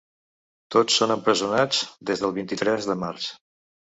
[0.75, 3.31] Tots són empresonats des del vint-i-tres de març.